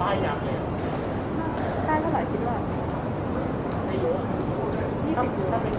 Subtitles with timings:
[0.00, 0.58] ป้ายยังษ์เลย
[1.86, 2.56] ได้เท่าไหร่คิดว่า
[3.86, 4.14] ไม่รู้
[5.16, 5.74] ถ้าเป็น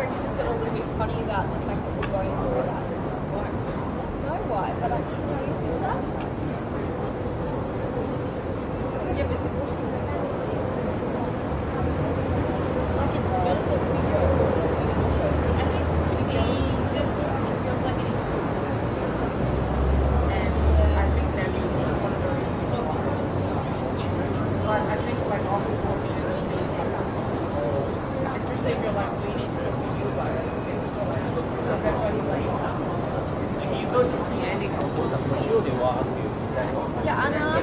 [0.00, 2.84] Creek just got a little bit funny about the fact that we're going through that.
[3.36, 3.48] Why?
[4.24, 4.72] No, why?
[4.80, 5.69] But I, you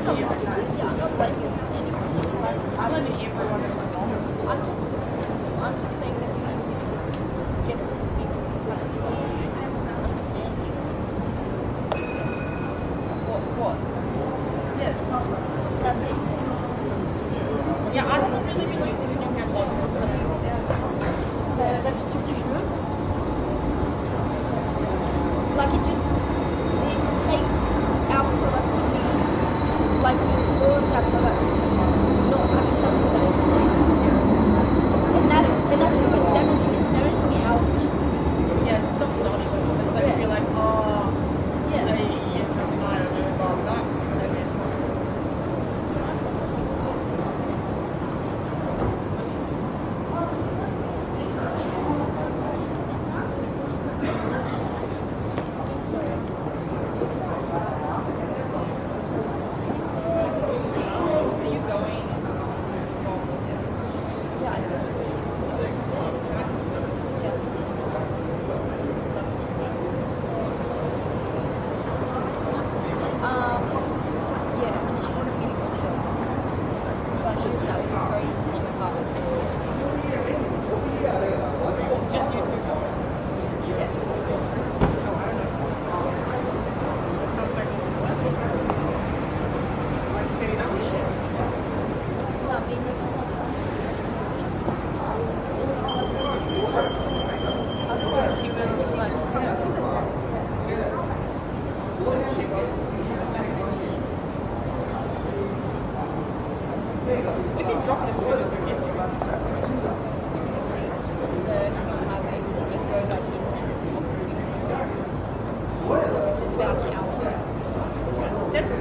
[0.08, 0.16] I'm
[4.66, 4.97] just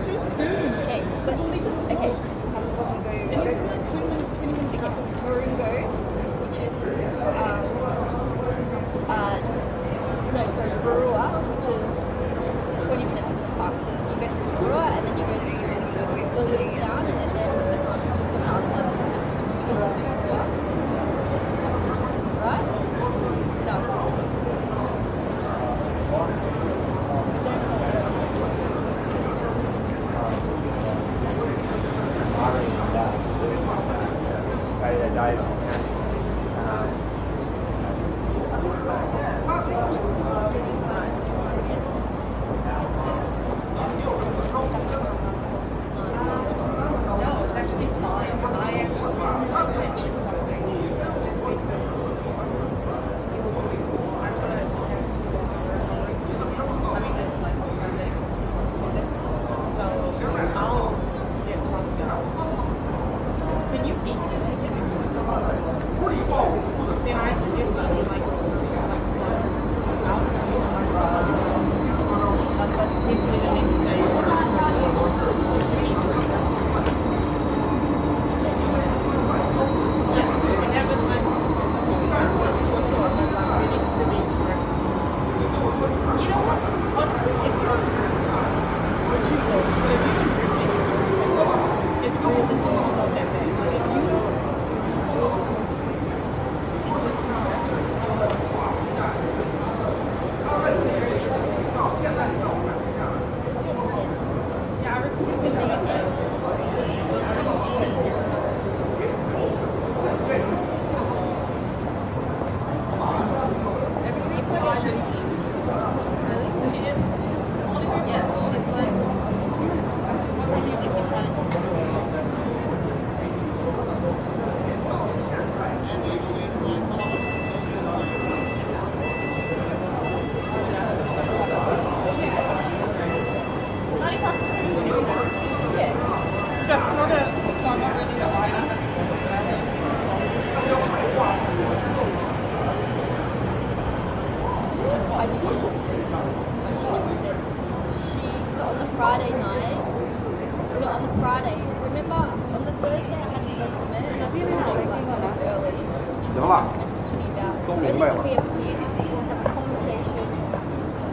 [0.07, 0.75] too soon.
[0.87, 1.99] Okay, let's we'll need to stop.
[1.99, 2.13] Okay,
[2.55, 3.11] I'm going to go.
[3.11, 4.75] And it's only 20 minutes, 20 minutes.
[4.75, 4.91] Okay,
[5.27, 5.71] we're going to go,
[6.47, 7.05] which is.
[7.27, 7.76] Um,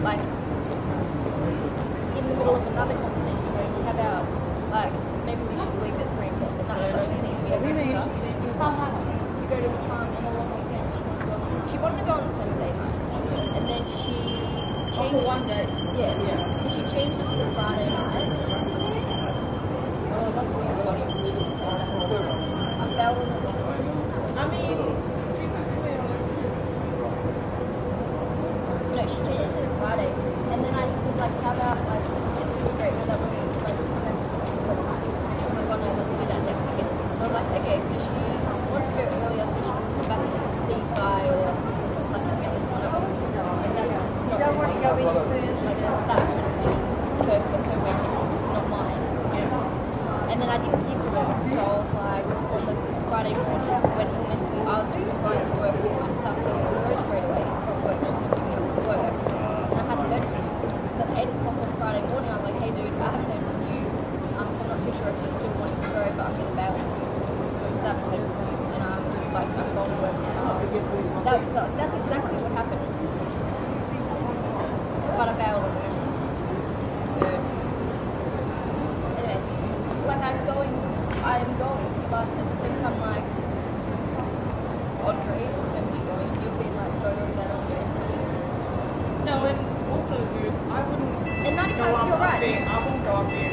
[0.04, 0.20] 来
[80.14, 80.74] like I'm going,
[81.24, 83.26] I'm going, but at the same time, like,
[85.08, 87.94] on trace and be going, you've been like going on that on trace.
[89.26, 89.60] No, and
[89.92, 91.48] also, dude, I wouldn't.
[91.48, 92.40] And 95, go up, you're right.
[92.40, 93.53] There, I wouldn't go up there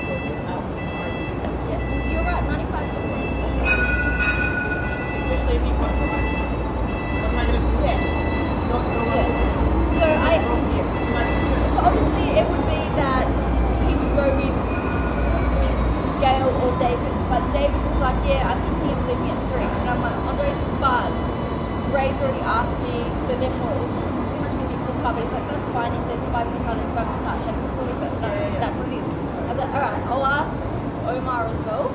[25.61, 29.05] that's fine if there's five people, five people, that's it, that's, that's what it is.
[29.05, 30.57] I was like, alright, I'll ask
[31.05, 31.93] Omar as well.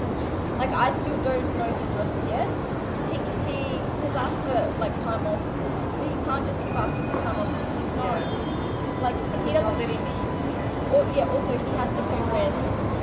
[0.61, 2.45] Like, I still don't know his roster yet.
[3.09, 3.17] He,
[3.49, 5.41] he has asked for, like, time off,
[5.97, 7.49] so you can't just keep asking for time off.
[7.81, 8.21] He's not,
[9.01, 9.81] like, he doesn't...
[10.93, 12.55] Or, yeah, also, he has to pay rent.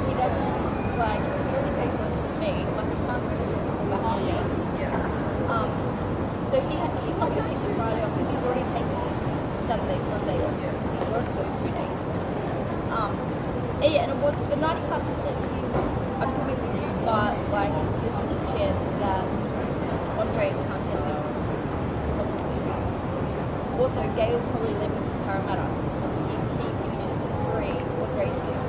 [0.07, 0.59] He doesn't,
[0.97, 2.55] like, he only pays less than me.
[2.79, 4.47] Like, he can't just pull that on yet.
[4.79, 5.51] Yeah.
[5.51, 5.67] Um,
[6.47, 7.02] so he had...
[14.63, 15.75] 95% couple that he's
[16.23, 19.27] upcoming with you, but like there's just a chance that
[20.23, 21.35] Andre's can't get out.
[23.81, 25.67] Also, Gail's probably leaving for Parramatta.
[26.31, 28.62] If he finishes at three, Andre's going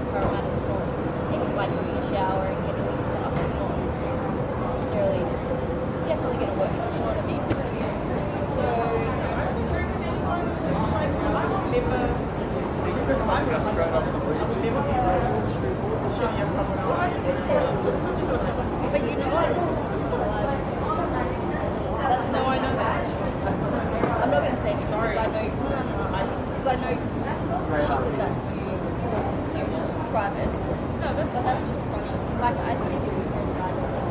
[32.44, 34.04] Like I see the side of it.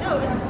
[0.00, 0.45] no, it's